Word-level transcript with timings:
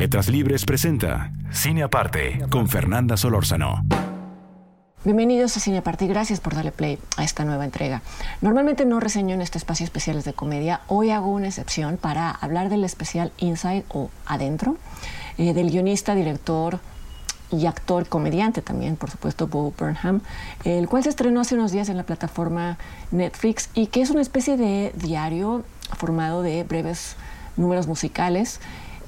Letras 0.00 0.30
Libres 0.30 0.64
presenta 0.64 1.30
Cine 1.52 1.82
Aparte 1.82 2.42
con 2.48 2.70
Fernanda 2.70 3.18
Solórzano. 3.18 3.84
Bienvenidos 5.04 5.54
a 5.58 5.60
Cine 5.60 5.76
Aparte 5.76 6.06
y 6.06 6.08
gracias 6.08 6.40
por 6.40 6.54
darle 6.54 6.72
play 6.72 6.98
a 7.18 7.22
esta 7.22 7.44
nueva 7.44 7.66
entrega. 7.66 8.00
Normalmente 8.40 8.86
no 8.86 8.98
reseño 8.98 9.34
en 9.34 9.42
este 9.42 9.58
espacio 9.58 9.84
especiales 9.84 10.24
de 10.24 10.32
comedia. 10.32 10.80
Hoy 10.86 11.10
hago 11.10 11.28
una 11.28 11.48
excepción 11.48 11.98
para 11.98 12.30
hablar 12.30 12.70
del 12.70 12.82
especial 12.84 13.30
Inside 13.36 13.84
o 13.90 14.08
Adentro, 14.24 14.78
eh, 15.36 15.52
del 15.52 15.70
guionista, 15.70 16.14
director 16.14 16.80
y 17.50 17.66
actor 17.66 18.08
comediante 18.08 18.62
también, 18.62 18.96
por 18.96 19.10
supuesto, 19.10 19.48
Bo 19.48 19.70
Burnham, 19.78 20.22
el 20.64 20.88
cual 20.88 21.02
se 21.02 21.10
estrenó 21.10 21.42
hace 21.42 21.56
unos 21.56 21.72
días 21.72 21.90
en 21.90 21.98
la 21.98 22.04
plataforma 22.04 22.78
Netflix 23.10 23.68
y 23.74 23.88
que 23.88 24.00
es 24.00 24.08
una 24.08 24.22
especie 24.22 24.56
de 24.56 24.94
diario 24.94 25.62
formado 25.98 26.40
de 26.40 26.64
breves 26.64 27.16
números 27.58 27.86
musicales, 27.86 28.60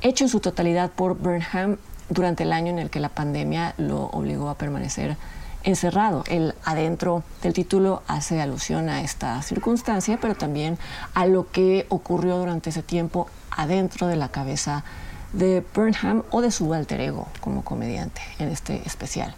hecho 0.02 0.24
en 0.24 0.30
su 0.30 0.41
totalidad 0.41 0.91
por 0.91 1.16
Burnham 1.16 1.79
durante 2.09 2.43
el 2.43 2.52
año 2.52 2.71
en 2.71 2.79
el 2.79 2.90
que 2.90 3.01
la 3.01 3.09
pandemia 3.09 3.74
lo 3.79 4.04
obligó 4.07 4.49
a 4.49 4.59
permanecer 4.59 5.16
encerrado. 5.65 6.24
El 6.29 6.54
adentro 6.65 7.23
del 7.43 7.52
título 7.52 8.02
hace 8.07 8.41
alusión 8.41 8.88
a 8.88 9.02
esta 9.02 9.41
circunstancia, 9.43 10.18
pero 10.21 10.35
también 10.35 10.79
a 11.15 11.26
lo 11.26 11.51
que 11.51 11.87
ocurrió 11.88 12.38
durante 12.38 12.71
ese 12.71 12.82
tiempo 12.82 13.29
adentro 13.51 14.07
de 14.07 14.16
la 14.16 14.29
cabeza 14.29 14.85
de 15.32 15.65
Burnham 15.74 16.24
o 16.30 16.43
de 16.43 16.51
su 16.51 16.74
alter 16.74 17.01
ego 17.01 17.29
como 17.41 17.65
comediante 17.65 18.21
en 18.38 18.48
este 18.48 18.82
especial. 18.85 19.35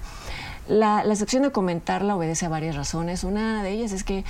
La, 0.67 1.05
la 1.05 1.15
sección 1.15 1.43
de 1.43 1.53
comentarla 1.53 2.17
obedece 2.17 2.47
a 2.47 2.49
varias 2.49 2.75
razones. 2.75 3.23
Una 3.23 3.63
de 3.63 3.71
ellas 3.71 3.93
es 3.93 4.03
que 4.03 4.25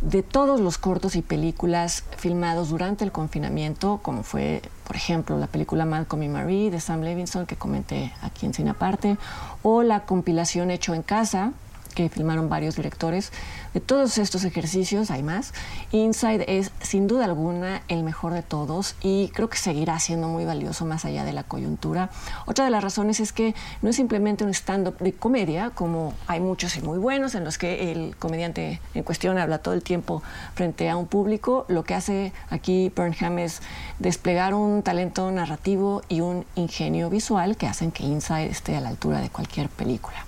de 0.00 0.22
todos 0.22 0.60
los 0.60 0.78
cortos 0.78 1.16
y 1.16 1.22
películas 1.22 2.04
filmados 2.16 2.68
durante 2.70 3.04
el 3.04 3.12
confinamiento, 3.12 4.00
como 4.02 4.22
fue, 4.22 4.62
por 4.86 4.96
ejemplo, 4.96 5.38
la 5.38 5.46
película 5.46 5.86
Malcolm 5.86 6.22
y 6.22 6.28
Marie 6.28 6.70
de 6.70 6.80
Sam 6.80 7.00
Levinson, 7.00 7.46
que 7.46 7.56
comenté 7.56 8.12
aquí 8.22 8.46
en 8.46 8.54
Cine 8.54 8.70
Aparte, 8.70 9.16
o 9.62 9.82
la 9.82 10.00
compilación 10.00 10.70
Hecho 10.70 10.94
en 10.94 11.02
Casa, 11.02 11.52
que 11.96 12.08
filmaron 12.10 12.48
varios 12.48 12.76
directores. 12.76 13.32
De 13.74 13.80
todos 13.80 14.18
estos 14.18 14.44
ejercicios, 14.44 15.10
hay 15.10 15.22
más. 15.22 15.52
Inside 15.90 16.44
es 16.58 16.70
sin 16.80 17.06
duda 17.08 17.24
alguna 17.24 17.82
el 17.88 18.04
mejor 18.04 18.34
de 18.34 18.42
todos 18.42 18.94
y 19.02 19.28
creo 19.34 19.48
que 19.48 19.56
seguirá 19.56 19.98
siendo 19.98 20.28
muy 20.28 20.44
valioso 20.44 20.84
más 20.84 21.04
allá 21.06 21.24
de 21.24 21.32
la 21.32 21.42
coyuntura. 21.42 22.10
Otra 22.44 22.66
de 22.66 22.70
las 22.70 22.84
razones 22.84 23.18
es 23.18 23.32
que 23.32 23.54
no 23.80 23.90
es 23.90 23.96
simplemente 23.96 24.44
un 24.44 24.50
stand-up 24.50 24.98
de 24.98 25.14
comedia, 25.14 25.70
como 25.70 26.12
hay 26.26 26.38
muchos 26.38 26.76
y 26.76 26.82
muy 26.82 26.98
buenos, 26.98 27.34
en 27.34 27.44
los 27.44 27.56
que 27.56 27.92
el 27.92 28.14
comediante 28.16 28.80
en 28.94 29.02
cuestión 29.02 29.38
habla 29.38 29.58
todo 29.58 29.72
el 29.72 29.82
tiempo 29.82 30.22
frente 30.54 30.90
a 30.90 30.96
un 30.96 31.06
público. 31.06 31.64
Lo 31.68 31.84
que 31.84 31.94
hace 31.94 32.32
aquí 32.50 32.92
Burnham 32.94 33.38
es 33.38 33.62
desplegar 33.98 34.52
un 34.52 34.82
talento 34.82 35.30
narrativo 35.32 36.02
y 36.10 36.20
un 36.20 36.44
ingenio 36.56 37.08
visual 37.08 37.56
que 37.56 37.66
hacen 37.66 37.90
que 37.90 38.04
Inside 38.04 38.50
esté 38.50 38.76
a 38.76 38.82
la 38.82 38.90
altura 38.90 39.22
de 39.22 39.30
cualquier 39.30 39.70
película. 39.70 40.26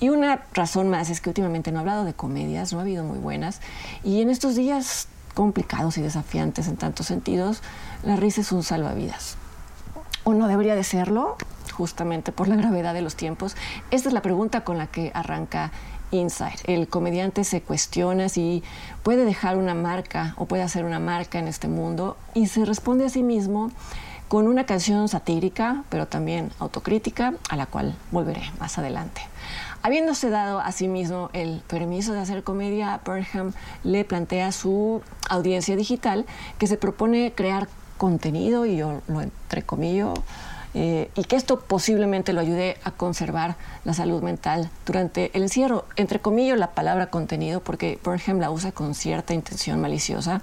Y 0.00 0.10
una 0.10 0.44
razón 0.54 0.88
más 0.88 1.10
es 1.10 1.20
que 1.20 1.30
últimamente 1.30 1.72
no 1.72 1.78
he 1.78 1.80
hablado 1.80 2.04
de 2.04 2.14
comedias, 2.14 2.72
no 2.72 2.78
ha 2.78 2.82
habido 2.82 3.04
muy 3.04 3.18
buenas, 3.18 3.60
y 4.04 4.22
en 4.22 4.30
estos 4.30 4.54
días 4.54 5.08
complicados 5.34 5.98
y 5.98 6.02
desafiantes 6.02 6.68
en 6.68 6.76
tantos 6.76 7.06
sentidos, 7.06 7.62
la 8.02 8.16
risa 8.16 8.40
es 8.40 8.52
un 8.52 8.62
salvavidas. 8.62 9.36
¿O 10.24 10.34
no 10.34 10.48
debería 10.48 10.74
de 10.74 10.84
serlo? 10.84 11.36
Justamente 11.72 12.32
por 12.32 12.48
la 12.48 12.56
gravedad 12.56 12.92
de 12.92 13.02
los 13.02 13.14
tiempos. 13.14 13.56
Esta 13.90 14.08
es 14.08 14.12
la 14.12 14.22
pregunta 14.22 14.64
con 14.64 14.78
la 14.78 14.88
que 14.88 15.10
arranca 15.14 15.70
Inside. 16.10 16.58
El 16.64 16.88
comediante 16.88 17.44
se 17.44 17.60
cuestiona 17.60 18.28
si 18.28 18.62
puede 19.02 19.24
dejar 19.24 19.56
una 19.56 19.74
marca 19.74 20.34
o 20.38 20.46
puede 20.46 20.62
hacer 20.62 20.84
una 20.84 20.98
marca 20.98 21.38
en 21.38 21.48
este 21.48 21.68
mundo 21.68 22.16
y 22.34 22.46
se 22.46 22.64
responde 22.64 23.04
a 23.04 23.08
sí 23.10 23.22
mismo 23.22 23.70
con 24.28 24.46
una 24.46 24.64
canción 24.64 25.08
satírica, 25.08 25.84
pero 25.88 26.06
también 26.06 26.50
autocrítica, 26.58 27.34
a 27.48 27.56
la 27.56 27.66
cual 27.66 27.94
volveré 28.10 28.42
más 28.58 28.78
adelante. 28.78 29.22
Habiéndose 29.82 30.28
dado 30.28 30.58
a 30.58 30.72
sí 30.72 30.88
mismo 30.88 31.30
el 31.32 31.62
permiso 31.66 32.12
de 32.12 32.20
hacer 32.20 32.42
comedia, 32.42 33.00
Burnham 33.04 33.52
le 33.84 34.04
plantea 34.04 34.48
a 34.48 34.52
su 34.52 35.02
audiencia 35.28 35.76
digital 35.76 36.26
que 36.58 36.66
se 36.66 36.76
propone 36.76 37.32
crear 37.34 37.68
contenido, 37.96 38.66
y 38.66 38.76
yo 38.76 39.00
lo 39.06 39.20
entrecomillo, 39.20 40.14
eh, 40.74 41.10
y 41.14 41.24
que 41.24 41.36
esto 41.36 41.60
posiblemente 41.60 42.32
lo 42.32 42.40
ayude 42.40 42.76
a 42.84 42.90
conservar 42.90 43.56
la 43.84 43.94
salud 43.94 44.22
mental 44.22 44.70
durante 44.84 45.30
el 45.34 45.42
encierro. 45.42 45.84
Entre 45.96 46.20
comillas 46.20 46.58
la 46.58 46.72
palabra 46.72 47.06
contenido 47.06 47.60
porque 47.60 47.98
Burnham 48.04 48.40
la 48.40 48.50
usa 48.50 48.72
con 48.72 48.94
cierta 48.94 49.32
intención 49.32 49.80
maliciosa 49.80 50.42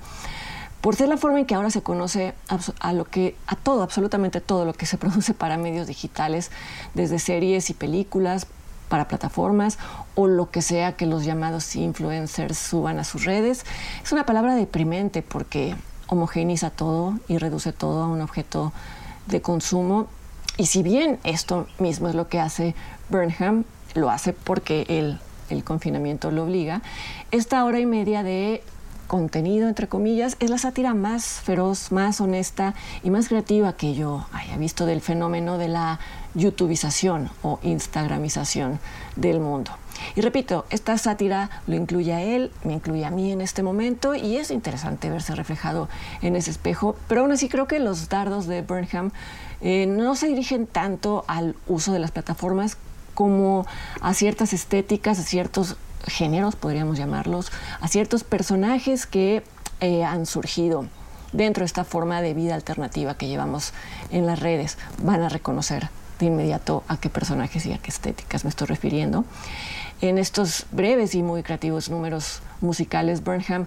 por 0.81 0.95
ser 0.95 1.09
la 1.09 1.17
forma 1.17 1.39
en 1.39 1.45
que 1.45 1.55
ahora 1.55 1.71
se 1.71 1.81
conoce 1.81 2.35
a 2.79 2.93
lo 2.93 3.05
que 3.05 3.35
a 3.47 3.55
todo, 3.55 3.81
absolutamente 3.81 4.39
todo 4.39 4.65
lo 4.65 4.73
que 4.73 4.85
se 4.85 4.97
produce 4.99 5.33
para 5.33 5.57
medios 5.57 5.87
digitales, 5.87 6.51
desde 6.93 7.17
series 7.17 7.69
y 7.69 7.73
películas 7.73 8.47
para 8.89 9.07
plataformas 9.07 9.77
o 10.15 10.27
lo 10.27 10.51
que 10.51 10.61
sea 10.61 10.95
que 10.95 11.05
los 11.05 11.25
llamados 11.25 11.75
influencers 11.75 12.57
suban 12.57 12.99
a 12.99 13.03
sus 13.03 13.25
redes. 13.25 13.65
Es 14.03 14.11
una 14.11 14.25
palabra 14.25 14.55
deprimente 14.55 15.21
porque 15.21 15.75
homogeneiza 16.07 16.69
todo 16.69 17.19
y 17.27 17.37
reduce 17.37 17.73
todo 17.73 18.03
a 18.03 18.07
un 18.07 18.21
objeto 18.21 18.71
de 19.27 19.41
consumo. 19.41 20.07
Y 20.57 20.67
si 20.67 20.83
bien 20.83 21.19
esto 21.23 21.67
mismo 21.79 22.07
es 22.07 22.15
lo 22.15 22.29
que 22.29 22.39
hace 22.39 22.75
Burnham, 23.09 23.65
lo 23.93 24.09
hace 24.09 24.33
porque 24.33 24.85
el, 24.87 25.19
el 25.49 25.63
confinamiento 25.63 26.31
lo 26.31 26.43
obliga, 26.43 26.81
esta 27.31 27.63
hora 27.65 27.79
y 27.79 27.85
media 27.85 28.23
de 28.23 28.63
contenido, 29.07 29.67
entre 29.67 29.87
comillas, 29.87 30.37
es 30.39 30.49
la 30.49 30.57
sátira 30.57 30.93
más 30.93 31.25
feroz, 31.25 31.91
más 31.91 32.21
honesta 32.21 32.73
y 33.03 33.09
más 33.09 33.27
creativa 33.27 33.73
que 33.73 33.93
yo 33.93 34.25
haya 34.31 34.57
visto 34.57 34.85
del 34.85 35.01
fenómeno 35.01 35.57
de 35.57 35.67
la 35.67 35.99
youtubización 36.33 37.29
o 37.41 37.59
instagramización 37.63 38.79
del 39.15 39.39
mundo. 39.39 39.71
Y 40.15 40.21
repito, 40.21 40.65
esta 40.69 40.97
sátira 40.97 41.49
lo 41.67 41.75
incluye 41.75 42.13
a 42.13 42.21
él, 42.21 42.51
me 42.63 42.73
incluye 42.73 43.05
a 43.05 43.11
mí 43.11 43.31
en 43.31 43.41
este 43.41 43.63
momento 43.63 44.15
y 44.15 44.37
es 44.37 44.51
interesante 44.51 45.09
verse 45.09 45.35
reflejado 45.35 45.87
en 46.21 46.35
ese 46.35 46.51
espejo, 46.51 46.95
pero 47.07 47.21
aún 47.21 47.31
así 47.31 47.47
creo 47.47 47.67
que 47.67 47.79
los 47.79 48.09
dardos 48.09 48.47
de 48.47 48.61
Burnham 48.61 49.11
eh, 49.61 49.85
no 49.87 50.15
se 50.15 50.27
dirigen 50.27 50.67
tanto 50.67 51.23
al 51.27 51.55
uso 51.67 51.93
de 51.93 51.99
las 51.99 52.11
plataformas 52.11 52.77
como 53.13 53.65
a 54.01 54.13
ciertas 54.13 54.51
estéticas, 54.51 55.19
a 55.19 55.23
ciertos 55.23 55.77
géneros, 56.07 56.55
podríamos 56.55 56.97
llamarlos, 56.97 57.51
a 57.81 57.87
ciertos 57.87 58.23
personajes 58.23 59.05
que 59.05 59.43
eh, 59.81 60.03
han 60.03 60.25
surgido 60.25 60.85
dentro 61.33 61.61
de 61.61 61.65
esta 61.65 61.83
forma 61.83 62.21
de 62.21 62.33
vida 62.33 62.55
alternativa 62.55 63.17
que 63.17 63.27
llevamos 63.27 63.73
en 64.11 64.25
las 64.25 64.39
redes. 64.39 64.77
Van 65.01 65.21
a 65.21 65.29
reconocer 65.29 65.89
de 66.19 66.27
inmediato 66.27 66.83
a 66.87 66.97
qué 66.97 67.09
personajes 67.09 67.65
y 67.65 67.73
a 67.73 67.77
qué 67.77 67.89
estéticas 67.89 68.43
me 68.43 68.49
estoy 68.49 68.67
refiriendo. 68.67 69.25
En 70.01 70.17
estos 70.17 70.65
breves 70.71 71.15
y 71.15 71.23
muy 71.23 71.43
creativos 71.43 71.89
números 71.89 72.41
musicales, 72.61 73.23
Burnham 73.23 73.65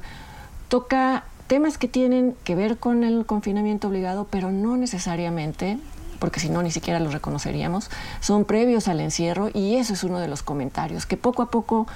toca 0.69 1.25
temas 1.47 1.79
que 1.79 1.89
tienen 1.89 2.37
que 2.45 2.55
ver 2.55 2.79
con 2.79 3.05
el 3.05 3.25
confinamiento 3.27 3.89
obligado, 3.89 4.27
pero 4.31 4.51
no 4.51 4.77
necesariamente 4.77 5.79
porque 6.19 6.41
si 6.41 6.49
no 6.49 6.63
ni 6.63 6.71
siquiera 6.71 7.01
los 7.01 7.13
reconoceríamos, 7.13 7.91
son 8.21 8.45
previos 8.45 8.89
al 8.89 9.01
encierro 9.01 9.51
y 9.53 9.77
eso 9.77 9.93
es 9.93 10.05
uno 10.05 10.21
de 10.21 10.29
los 10.29 10.43
comentarios, 10.43 11.07
que 11.07 11.17
poco 11.17 11.43
a 11.43 11.51
poco 11.51 11.87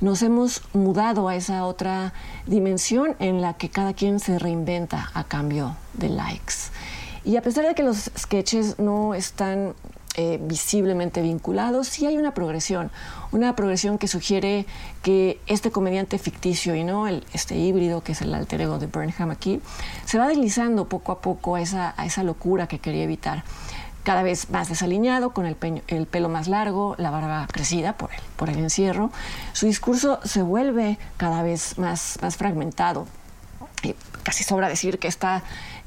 nos 0.00 0.22
hemos 0.22 0.62
mudado 0.72 1.28
a 1.28 1.36
esa 1.36 1.64
otra 1.64 2.12
dimensión 2.46 3.16
en 3.18 3.40
la 3.40 3.54
que 3.54 3.70
cada 3.70 3.92
quien 3.92 4.20
se 4.20 4.38
reinventa 4.38 5.10
a 5.14 5.24
cambio 5.24 5.76
de 5.94 6.08
likes. 6.08 6.54
Y 7.24 7.36
a 7.36 7.42
pesar 7.42 7.66
de 7.66 7.74
que 7.74 7.84
los 7.84 8.10
sketches 8.18 8.78
no 8.78 9.14
están 9.14 9.74
eh, 10.14 10.38
visiblemente 10.42 11.22
vinculados, 11.22 11.88
sí 11.88 12.04
hay 12.04 12.18
una 12.18 12.34
progresión, 12.34 12.90
una 13.30 13.56
progresión 13.56 13.96
que 13.96 14.08
sugiere 14.08 14.66
que 15.02 15.40
este 15.46 15.70
comediante 15.70 16.18
ficticio 16.18 16.74
y 16.74 16.84
no 16.84 17.08
el, 17.08 17.24
este 17.32 17.56
híbrido 17.56 18.02
que 18.02 18.12
es 18.12 18.20
el 18.20 18.34
alter 18.34 18.60
ego 18.60 18.78
de 18.78 18.88
Burnham 18.88 19.30
aquí, 19.30 19.60
se 20.04 20.18
va 20.18 20.28
deslizando 20.28 20.86
poco 20.86 21.12
a 21.12 21.20
poco 21.20 21.54
a 21.54 21.62
esa, 21.62 21.94
esa 22.04 22.24
locura 22.24 22.66
que 22.66 22.78
quería 22.78 23.04
evitar 23.04 23.44
cada 24.02 24.22
vez 24.22 24.50
más 24.50 24.68
desaliñado, 24.68 25.30
con 25.30 25.46
el, 25.46 25.56
el, 25.86 26.06
pelo 26.06 26.28
más 26.28 26.48
largo, 26.48 26.94
la 26.98 27.10
barba 27.10 27.46
crecida 27.50 27.92
por 27.94 28.12
el, 28.12 28.20
por 28.36 28.50
el 28.50 28.58
encierro. 28.58 29.10
Su 29.52 29.66
discurso 29.66 30.20
se 30.24 30.42
vuelve 30.42 30.98
cada 31.16 31.42
vez 31.42 31.78
más, 31.78 32.18
más 32.20 32.36
fragmentado. 32.36 33.06
Casi 34.22 34.44
sobra 34.44 34.68
decir 34.68 34.98
que 34.98 35.08
está 35.08 35.42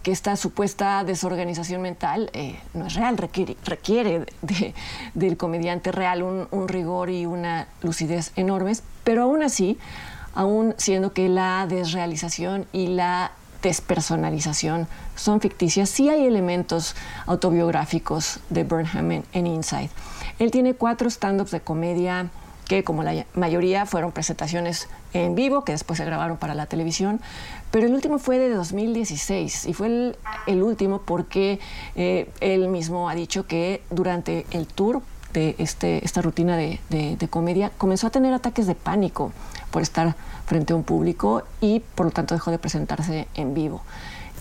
que 0.05 0.11
esta 0.11 0.35
supuesta 0.35 1.03
desorganización 1.03 1.81
mental 1.81 2.29
eh, 2.33 2.59
no 2.75 2.85
es 2.85 2.93
real, 2.93 3.17
requiere, 3.17 3.57
requiere 3.65 4.27
del 5.15 5.35
comediante 5.35 5.91
real 5.91 6.21
un, 6.21 6.47
un, 6.51 6.67
rigor 6.67 7.09
y 7.09 7.25
una 7.25 7.67
lucidez 7.81 8.31
enormes, 8.35 8.83
pero 9.03 9.23
aún 9.23 9.41
así, 9.41 9.79
aún 10.35 10.75
siendo 10.77 11.11
que 11.11 11.27
la 11.27 11.65
desrealización 11.67 12.67
y 12.71 12.85
la 12.89 13.31
despersonalización 13.63 14.87
son 15.15 15.41
ficticias, 15.41 15.89
sí 15.89 16.07
hay 16.07 16.27
elementos 16.27 16.95
autobiográficos 17.25 18.39
de 18.51 18.63
Burnham 18.63 19.11
en, 19.11 19.23
en 19.33 19.47
Inside. 19.47 19.89
Él 20.37 20.51
tiene 20.51 20.75
cuatro 20.75 21.09
stand-ups 21.09 21.49
de 21.49 21.61
comedia 21.61 22.29
que 22.65 22.83
como 22.83 23.03
la 23.03 23.25
mayoría 23.35 23.85
fueron 23.85 24.11
presentaciones 24.11 24.89
en 25.13 25.35
vivo, 25.35 25.63
que 25.63 25.71
después 25.71 25.97
se 25.97 26.05
grabaron 26.05 26.37
para 26.37 26.55
la 26.55 26.65
televisión, 26.65 27.21
pero 27.71 27.87
el 27.87 27.93
último 27.93 28.19
fue 28.19 28.37
de 28.39 28.49
2016 28.49 29.65
y 29.65 29.73
fue 29.73 30.15
el, 30.47 30.63
último 30.63 31.01
porque 31.01 31.59
eh, 31.95 32.29
él 32.39 32.67
mismo 32.67 33.09
ha 33.09 33.15
dicho 33.15 33.47
que 33.47 33.81
durante 33.89 34.45
el 34.51 34.67
tour 34.67 35.01
de 35.33 35.55
este, 35.57 36.03
esta 36.05 36.21
rutina 36.21 36.55
de, 36.55 36.79
de, 36.89 37.27
comedia 37.27 37.71
comenzó 37.77 38.07
a 38.07 38.09
tener 38.09 38.33
ataques 38.33 38.67
de 38.67 38.75
pánico 38.75 39.33
por 39.69 39.81
estar 39.81 40.15
frente 40.45 40.73
a 40.73 40.75
un 40.77 40.83
público 40.83 41.43
y 41.59 41.81
por 41.81 42.05
lo 42.05 42.11
tanto 42.11 42.33
dejó 42.33 42.51
de 42.51 42.57
presentarse 42.57 43.27
en 43.35 43.53
vivo. 43.53 43.81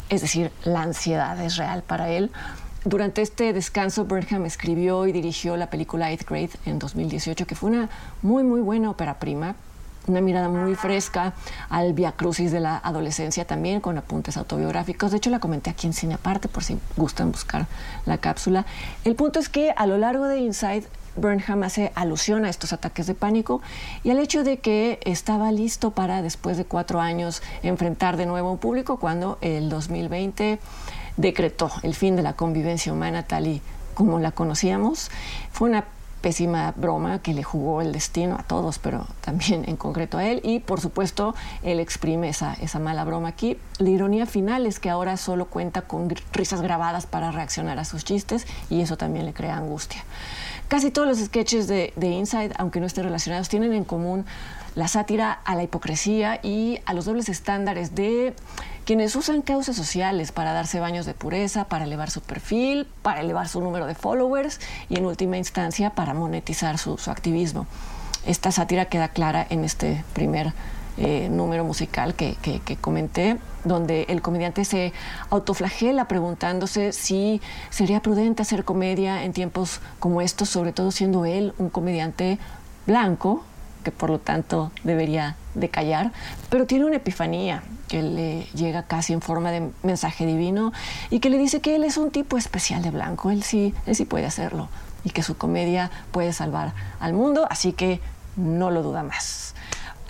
Es 0.09 0.21
decir, 0.21 0.53
la 0.63 0.83
ansiedad 0.83 1.41
es 1.41 1.57
real 1.57 1.83
para 1.83 2.11
él. 2.11 2.31
Durante 2.85 3.23
este 3.23 3.55
descanso, 3.55 4.05
Burnham 4.05 4.45
escribió 4.45 5.07
y 5.07 5.13
dirigió 5.13 5.57
la 5.57 5.71
película 5.71 6.11
Eighth 6.11 6.29
Grade 6.29 6.51
en 6.67 6.79
2018, 6.79 7.47
que 7.47 7.55
fue 7.55 7.71
una 7.71 7.89
muy, 8.21 8.43
muy 8.45 8.61
buena 8.61 8.91
ópera 8.91 9.19
prima, 9.19 9.55
una 10.07 10.21
mirada 10.21 10.51
muy 10.51 10.75
fresca 10.75 11.33
al 11.71 11.95
via 11.95 12.13
crucis 12.13 12.53
de 12.53 12.61
la 12.61 12.77
adolescencia 12.77 13.47
también 13.47 13.81
con 13.81 13.97
apuntes 13.97 14.37
autobiográficos. 14.37 15.13
De 15.13 15.17
hecho, 15.17 15.31
la 15.31 15.39
comenté 15.39 15.71
aquí 15.71 15.87
en 15.87 15.95
Cine 15.95 16.15
Aparte 16.17 16.47
por 16.49 16.63
si 16.63 16.79
gustan 16.95 17.33
buscar 17.33 17.67
la 18.05 18.19
cápsula. 18.19 18.67
El 19.05 19.15
punto 19.15 19.39
es 19.39 19.49
que 19.49 19.71
a 19.75 19.87
lo 19.87 19.97
largo 19.97 20.27
de 20.27 20.41
Inside, 20.41 20.85
Burnham 21.17 21.63
hace 21.63 21.93
alusión 21.95 22.45
a 22.45 22.51
estos 22.51 22.73
ataques 22.73 23.07
de 23.07 23.15
pánico 23.15 23.63
y 24.03 24.11
al 24.11 24.19
hecho 24.19 24.45
de 24.45 24.59
que 24.59 25.01
estaba 25.05 25.53
listo 25.53 25.93
para, 25.93 26.23
después 26.23 26.57
de 26.57 26.65
cuatro 26.65 27.01
años, 27.01 27.43
enfrentar 27.63 28.17
de 28.17 28.27
nuevo 28.27 28.49
a 28.49 28.53
un 28.53 28.59
público 28.59 28.99
cuando 28.99 29.39
el 29.41 29.69
2020 29.69 30.59
decretó 31.17 31.71
el 31.83 31.95
fin 31.95 32.17
de 32.17 32.23
la 32.23 32.35
convivencia 32.35 32.93
humana 32.93 33.25
tal 33.25 33.47
y 33.47 33.63
como 33.95 34.19
la 34.19 34.33
conocíamos. 34.33 35.11
Fue 35.53 35.69
una 35.69 35.85
pésima 36.25 36.73
broma 36.75 37.19
que 37.19 37.35
le 37.35 37.43
jugó 37.43 37.83
el 37.83 37.93
destino 37.93 38.37
a 38.37 38.45
todos, 38.45 38.79
pero 38.79 39.07
también 39.21 39.69
en 39.69 39.77
concreto 39.77 40.17
a 40.17 40.25
él. 40.25 40.41
Y 40.43 40.61
por 40.61 40.81
supuesto, 40.81 41.35
él 41.63 41.81
exprime 41.81 42.31
esa, 42.31 42.55
esa 42.55 42.79
mala 42.79 43.05
broma 43.05 43.29
aquí. 43.29 43.59
La 43.79 43.91
ironía 43.91 44.25
final 44.25 44.65
es 44.65 44.81
que 44.81 44.89
ahora 44.89 45.19
solo 45.19 45.45
cuenta 45.45 45.83
con 45.83 46.09
risas 46.33 46.63
grabadas 46.63 47.05
para 47.05 47.31
reaccionar 47.31 47.79
a 47.79 47.85
sus 47.85 48.05
chistes 48.05 48.47
y 48.71 48.81
eso 48.81 48.97
también 48.97 49.27
le 49.27 49.35
crea 49.35 49.59
angustia. 49.59 50.03
Casi 50.75 50.91
todos 50.91 51.07
los 51.07 51.19
sketches 51.25 51.69
de, 51.69 51.93
de 51.95 52.09
Inside, 52.09 52.51
aunque 52.59 52.81
no 52.81 52.87
estén 52.87 53.05
relacionados, 53.05 53.49
tienen 53.49 53.73
en 53.75 53.85
común 53.85 54.27
la 54.75 54.89
sátira 54.89 55.31
a 55.31 55.55
la 55.55 55.63
hipocresía 55.63 56.41
y 56.43 56.81
a 56.85 56.95
los 56.95 57.05
dobles 57.05 57.29
estándares 57.29 57.95
de 57.95 58.35
quienes 58.85 59.15
usan 59.15 59.43
causas 59.43 59.77
sociales 59.77 60.33
para 60.33 60.53
darse 60.53 60.81
baños 60.81 61.07
de 61.07 61.15
pureza, 61.15 61.67
para 61.67 61.85
elevar 61.85 62.11
su 62.11 62.23
perfil, 62.23 62.89
para 63.03 63.21
elevar 63.21 63.47
su 63.47 63.61
número 63.61 63.87
de 63.87 63.95
followers 63.95 64.59
y 64.89 64.97
en 64.97 65.07
última 65.07 65.37
instancia 65.37 65.91
para 65.91 66.13
monetizar 66.13 66.77
su, 66.77 66.99
activismo. 67.07 67.69
Esta 68.27 68.51
sátira 68.51 68.87
queda 68.87 69.11
clara 69.11 69.47
en 69.49 69.63
este 69.63 70.03
primer 70.13 70.55
eh, 70.97 71.29
número 71.29 71.65
musical 71.65 72.15
que, 72.15 72.37
comenté, 72.81 73.39
donde 73.65 74.07
el 74.09 74.23
comediante 74.23 74.65
se 74.65 74.93
autoflagela 75.31 76.07
preguntándose 76.07 76.93
si 76.93 77.41
sería 77.71 78.01
prudente 78.01 78.43
hacer 78.43 78.65
comedia 78.65 79.25
en 79.25 79.33
tiempos 79.33 79.81
como 79.99 80.21
estos, 80.21 80.49
sobre 80.49 80.73
todo 80.73 80.91
siendo 80.91 81.25
él 81.25 81.53
un 81.59 81.71
comediante 81.71 82.39
blanco, 82.87 83.45
que 83.83 83.91
por 83.91 84.11
lo 84.11 84.19
tanto 84.19 84.71
debería 84.85 85.37
de 85.55 85.69
callar, 85.69 86.13
pero 86.49 86.67
tiene 86.67 86.85
una 86.85 86.97
epifanía 86.97 87.63
que 87.89 88.03
le 88.03 88.43
llega 88.55 88.85
casi 88.85 89.13
en 89.13 89.21
forma 89.21 89.51
de 89.51 89.71
mensaje 89.83 90.27
divino 90.27 90.73
y 91.11 91.21
que 91.21 91.29
le 91.29 91.39
dice 91.39 91.61
que 91.61 91.77
él 91.77 91.85
es 91.85 91.97
un 91.97 92.11
tipo 92.11 92.39
especial 92.39 92.83
de 92.83 92.91
blanco, 92.91 93.31
él 93.31 93.43
sí, 93.43 93.75
él 93.87 93.95
sí 93.95 94.05
puede 94.05 94.27
hacerlo 94.27 94.69
y 95.05 95.11
que 95.11 95.23
su 95.23 95.37
comedia 95.37 95.91
puede 96.13 96.33
salvar 96.33 96.73
al 96.99 97.13
mundo, 97.13 97.47
así 97.51 97.73
que 97.73 98.01
no 98.37 98.71
lo 98.71 98.83
duda 98.83 99.03
más. 99.03 99.54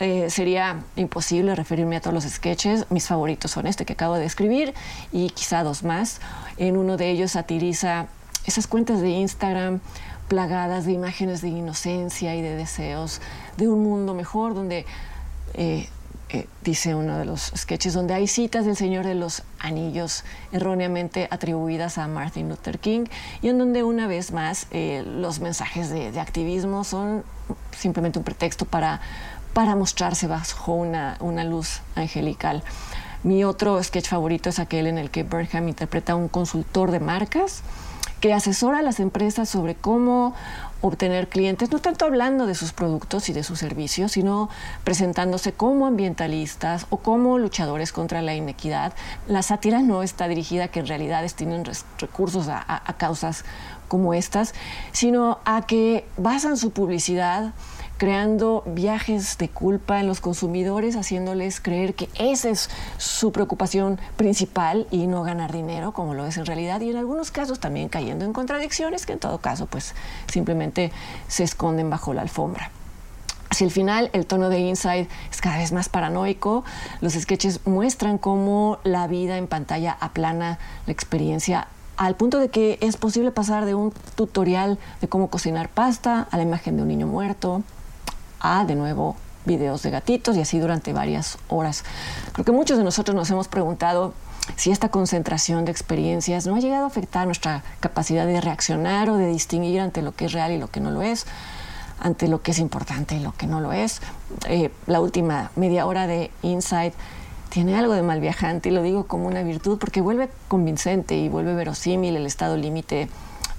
Eh, 0.00 0.29
sería 0.29 0.82
imposible 0.96 1.55
referirme 1.55 1.96
a 1.96 2.00
todos 2.00 2.14
los 2.14 2.25
sketches. 2.25 2.87
Mis 2.91 3.06
favoritos 3.06 3.52
son 3.52 3.67
este 3.67 3.85
que 3.85 3.93
acabo 3.93 4.17
de 4.17 4.25
escribir 4.25 4.75
y 5.12 5.31
quizá 5.31 5.62
dos 5.62 5.85
más. 5.85 6.20
En 6.56 6.76
uno 6.76 6.96
de 6.96 7.11
ellos 7.11 7.32
satiriza 7.32 8.06
esas 8.44 8.67
cuentas 8.67 9.00
de 9.00 9.11
Instagram 9.11 9.81
plagadas 10.26 10.85
de 10.85 10.93
imágenes 10.93 11.43
de 11.43 11.49
inocencia 11.49 12.35
y 12.35 12.43
de 12.43 12.56
deseos 12.56 13.20
de 13.56 13.69
un 13.69 13.85
mundo 13.85 14.14
mejor, 14.14 14.55
donde, 14.55 14.85
eh, 15.52 15.87
eh, 16.31 16.49
dice 16.64 16.96
uno 16.96 17.17
de 17.19 17.25
los 17.25 17.52
sketches, 17.55 17.93
donde 17.93 18.14
hay 18.14 18.26
citas 18.26 18.64
del 18.64 18.75
Señor 18.75 19.05
de 19.05 19.14
los 19.14 19.44
Anillos 19.61 20.25
erróneamente 20.50 21.29
atribuidas 21.31 21.99
a 21.99 22.08
Martin 22.08 22.49
Luther 22.49 22.81
King 22.81 23.05
y 23.43 23.49
en 23.49 23.58
donde 23.58 23.85
una 23.85 24.08
vez 24.08 24.32
más 24.32 24.67
los 24.73 25.38
mensajes 25.38 25.91
de, 25.91 26.19
activismo 26.19 26.82
son 26.82 27.23
simplemente 27.76 28.19
un 28.19 28.25
pretexto 28.25 28.64
para, 28.64 29.00
para 29.55 29.77
mostrarse 29.77 30.27
bajo 30.27 30.75
una, 30.75 31.17
una 31.21 31.45
luz 31.45 31.81
angelical. 31.95 32.62
Mi 33.23 33.43
otro 33.45 33.83
sketch 33.83 34.09
favorito 34.09 34.51
es 34.51 34.59
aquel 34.59 34.87
en 34.87 34.99
el 34.99 35.11
que 35.11 35.23
Burnham 35.23 35.69
interpreta 35.69 36.12
a 36.12 36.17
un 36.17 36.29
consultor 36.29 36.91
de 36.91 37.01
marcas 37.01 37.62
que 38.21 38.33
asesora 38.33 38.79
a 38.79 38.83
las 38.83 39.01
empresas 39.01 39.49
sobre 39.49 39.75
cómo 39.75 40.35
obtener 40.81 41.29
clientes, 41.29 41.71
no 41.71 41.79
tanto 41.79 42.05
hablando 42.05 42.47
de 42.47 42.55
sus 42.55 42.73
productos 42.73 43.29
y 43.29 43.33
de 43.33 43.43
sus 43.43 43.59
servicios, 43.59 44.12
sino 44.12 44.51
presentándose 44.83 45.53
como 45.53 45.87
ambientalistas 45.87 46.87
o 46.91 46.99
como 46.99 47.39
luchadores 47.39 47.93
contra 47.93 48.23
la 48.23 48.35
inequidad. 48.35 48.93
La 49.27 49.43
sátira 49.43 49.81
no 49.81 50.03
está 50.03 50.29
dirigida 50.29 50.65
a 50.65 50.69
que 50.69 50.81
en 50.81 50.87
realidad 50.87 51.25
tienen 51.37 51.65
recursos 51.99 52.49
a, 52.49 52.65
a 52.67 52.93
causas 52.99 53.45
como 53.89 54.15
estas, 54.15 54.55
sino 54.93 55.39
a 55.45 55.67
que 55.67 56.06
basan 56.17 56.56
su 56.56 56.71
publicidad 56.71 57.53
creando 57.99 58.62
viajes 58.67 59.38
de 59.38 59.49
culpa 59.49 60.00
en 60.00 60.06
los 60.06 60.20
consumidores, 60.20 60.96
haciéndoles 60.96 61.61
creer 61.61 61.94
que 61.94 62.08
esa 62.19 62.50
es 62.50 62.70
su 62.99 63.32
preocupación 63.32 64.00
principal 64.17 64.87
y 64.91 65.06
no 65.06 65.23
ganar 65.23 65.52
dinero, 65.52 65.93
como 65.93 66.14
lo 66.14 66.26
es 66.26 66.37
en 66.37 66.46
realidad, 66.46 66.81
y 66.81 66.91
en 66.91 66.96
algunos 66.96 67.31
casos 67.31 67.61
también 67.61 67.88
cayendo 67.88 68.25
en 68.25 68.32
contradicciones 68.32 69.06
que 69.06 69.13
en 69.13 69.19
todo 69.19 69.39
caso 69.39 69.67
pues 69.67 69.94
simplemente 70.27 70.93
se 71.29 71.44
esconden 71.44 71.91
bajo 71.91 72.15
la 72.15 72.22
alfombra. 72.22 72.70
Hacia 73.51 73.67
el 73.67 73.70
final, 73.70 74.10
el 74.13 74.27
tono 74.27 74.48
de 74.48 74.58
Inside 74.58 75.08
es 75.31 75.41
cada 75.41 75.58
vez 75.58 75.70
más 75.70 75.89
paranoico. 75.89 76.65
Los 77.01 77.13
sketches 77.13 77.65
muestran 77.67 78.19
cómo 78.19 78.79
la 78.82 79.06
vida 79.06 79.39
en 79.39 79.46
pantalla 79.46 79.96
aplana 80.01 80.58
la 80.86 80.93
experiencia 80.93 81.69
al 81.96 82.17
punto 82.17 82.39
de 82.39 82.48
que 82.48 82.79
es 82.81 82.96
posible 82.96 83.31
pasar 83.31 83.65
de 83.65 83.74
un 83.74 83.93
tutorial 84.17 84.79
de 85.01 85.08
cómo 85.08 85.31
cocinar 85.31 85.69
pasta 85.69 86.27
a 86.31 86.36
la 86.36 86.43
imagen 86.43 86.77
de 86.77 86.82
un 86.82 86.89
niño 86.89 87.06
muerto, 87.06 87.63
de 88.67 88.74
nuevo, 88.74 89.17
videos 89.46 89.82
de 89.82 89.91
gatitos 89.91 90.36
y 90.36 90.41
así 90.41 90.58
durante 90.58 90.93
varias 90.93 91.39
horas. 91.48 91.82
Creo 92.32 92.44
que 92.44 92.53
muchos 92.53 92.77
de 92.77 92.84
nosotros 92.84 93.15
nos 93.15 93.31
hemos 93.31 93.48
preguntado 93.48 94.13
si 94.56 94.70
esta 94.70 94.91
concentración 94.91 95.65
de 95.65 95.72
experiencias 95.72 96.46
no 96.46 96.56
ha 96.56 96.60
llegado 96.60 96.84
a 96.84 96.89
afectar 96.89 97.24
nuestra 97.24 97.63
capacidad 97.81 98.27
de 98.27 98.43
reaccionar 98.43 99.08
o 99.08 99.17
de 99.17 99.29
distinguir 99.29 99.81
ante 99.81 100.03
lo 100.03 100.13
que 100.15 100.27
es 100.27 100.32
real 100.32 100.53
y 100.53 100.58
lo 100.58 100.69
que 100.69 100.81
no 100.81 100.91
lo 100.91 101.01
es, 101.01 101.27
ante 102.01 102.29
lo 102.29 102.43
que 102.43 102.51
es 102.51 102.58
importante 102.58 103.17
y 103.17 103.20
lo 103.20 103.32
que 103.32 103.46
no 103.46 103.60
lo 103.60 103.72
es. 103.72 104.03
Eh, 104.46 104.70
la 104.86 105.01
última 105.01 105.51
media 105.56 105.86
hora 105.86 106.06
de 106.06 106.31
Insight 106.43 106.93
tiene 107.48 107.79
algo 107.79 107.94
de 107.94 108.03
mal 108.03 108.20
viajante 108.20 108.69
y 108.69 108.72
lo 108.72 108.82
digo 108.82 109.06
como 109.06 109.27
una 109.27 109.43
virtud 109.43 109.79
porque 109.79 110.03
vuelve 110.03 110.29
convincente 110.48 111.17
y 111.17 111.31
vuelve 111.31 111.55
verosímil 111.55 112.15
el 112.15 112.27
estado 112.27 112.58
límite 112.58 113.08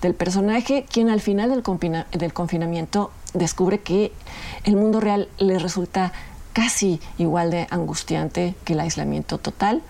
del 0.04 0.13
personaje, 0.13 0.86
quien 0.92 1.10
al 1.10 1.22
final 1.22 1.50
del, 1.50 1.63
del 2.12 2.34
confinamiento 2.34 3.10
descubre 3.36 3.80
que 3.80 4.12
el 4.63 4.75
mundo 4.75 5.00
real 5.00 5.30
le 5.38 5.60
resulta 5.60 6.12
casi 6.54 7.01
igual 7.18 7.51
de 7.51 7.68
angustiante 7.70 8.56
que 8.63 8.74
el 8.74 8.80
aislamiento 8.80 9.38
total. 9.38 9.82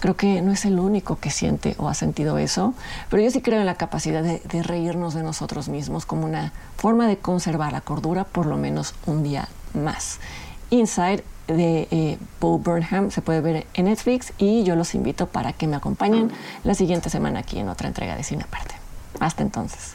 Creo 0.00 0.16
que 0.16 0.42
no 0.42 0.52
es 0.52 0.64
el 0.64 0.78
único 0.78 1.16
que 1.16 1.30
siente 1.30 1.76
o 1.78 1.88
ha 1.88 1.94
sentido 1.94 2.36
eso, 2.38 2.74
pero 3.08 3.22
yo 3.22 3.30
sí 3.30 3.40
creo 3.40 3.60
en 3.60 3.66
la 3.66 3.76
capacidad 3.76 4.22
de, 4.22 4.62
reírnos 4.62 5.14
de 5.14 5.22
nosotros 5.22 5.68
mismos 5.68 6.04
como 6.04 6.26
una 6.26 6.52
forma 6.76 7.06
de 7.06 7.18
conservar 7.18 7.72
la 7.72 7.80
cordura 7.80 8.24
por 8.24 8.46
lo 8.46 8.56
menos 8.56 8.94
un 9.06 9.22
día 9.22 9.48
más. 9.72 10.18
Inside 10.70 11.24
de 11.46 11.88
eh, 11.90 12.18
Bo 12.40 12.58
Burnham 12.58 13.10
se 13.10 13.22
puede 13.22 13.40
ver 13.40 13.66
en 13.74 13.84
Netflix 13.84 14.32
y 14.38 14.64
yo 14.64 14.76
los 14.76 14.94
invito 14.94 15.26
para 15.26 15.52
que 15.52 15.66
me 15.66 15.76
acompañen 15.76 16.30
la 16.64 16.74
siguiente 16.74 17.10
semana 17.10 17.40
aquí 17.40 17.58
en 17.58 17.68
otra 17.68 17.88
entrega 17.88 18.16
de 18.16 18.24
Cine 18.24 18.44
Aparte. 18.44 18.74
Hasta 19.20 19.42
entonces. 19.42 19.94